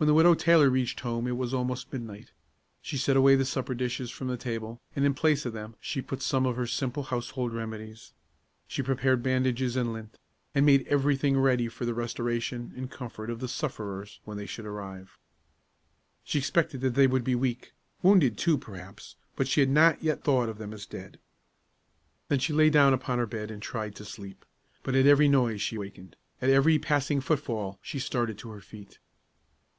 When 0.00 0.06
the 0.06 0.14
Widow 0.14 0.34
Taylor 0.34 0.70
reached 0.70 1.00
home 1.00 1.26
it 1.26 1.36
was 1.36 1.52
almost 1.52 1.92
midnight. 1.92 2.30
She 2.80 2.96
set 2.96 3.16
away 3.16 3.34
the 3.34 3.44
supper 3.44 3.74
dishes 3.74 4.12
from 4.12 4.28
the 4.28 4.36
table, 4.36 4.80
and, 4.94 5.04
in 5.04 5.12
place 5.12 5.44
of 5.44 5.52
them, 5.52 5.74
she 5.80 6.00
put 6.00 6.22
some 6.22 6.46
of 6.46 6.54
her 6.54 6.68
simple 6.68 7.02
household 7.02 7.52
remedies. 7.52 8.12
She 8.68 8.80
prepared 8.80 9.24
bandages 9.24 9.74
and 9.74 9.92
lint, 9.92 10.16
and 10.54 10.64
made 10.64 10.86
every 10.86 11.16
thing 11.16 11.36
ready 11.36 11.66
for 11.66 11.84
the 11.84 11.94
restoration 11.94 12.72
and 12.76 12.88
comfort 12.88 13.28
of 13.28 13.40
the 13.40 13.48
sufferers 13.48 14.20
when 14.24 14.36
they 14.36 14.46
should 14.46 14.66
arrive. 14.66 15.18
She 16.22 16.38
expected 16.38 16.80
that 16.82 16.94
they 16.94 17.08
would 17.08 17.24
be 17.24 17.34
weak, 17.34 17.72
wounded, 18.00 18.38
too, 18.38 18.56
perhaps; 18.56 19.16
but 19.34 19.48
she 19.48 19.58
had 19.58 19.68
not 19.68 20.00
yet 20.00 20.22
thought 20.22 20.48
of 20.48 20.58
them 20.58 20.72
as 20.72 20.86
dead. 20.86 21.18
Then 22.28 22.38
she 22.38 22.52
lay 22.52 22.70
down 22.70 22.94
upon 22.94 23.18
her 23.18 23.26
bed 23.26 23.50
and 23.50 23.60
tried 23.60 23.96
to 23.96 24.04
sleep; 24.04 24.44
but 24.84 24.94
at 24.94 25.06
every 25.06 25.26
noise 25.26 25.60
she 25.60 25.76
wakened; 25.76 26.14
at 26.40 26.50
every 26.50 26.78
passing 26.78 27.20
foot 27.20 27.40
fall 27.40 27.80
she 27.82 27.98
started 27.98 28.38
to 28.38 28.50
her 28.50 28.60
feet. 28.60 29.00